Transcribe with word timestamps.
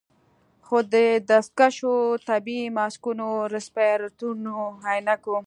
خو 0.65 0.77
د 0.93 0.95
دستکشو، 1.29 1.93
طبي 2.27 2.59
ماسکونو، 2.77 3.29
رسپايرتورونو، 3.53 4.55
عينکو 4.87 5.35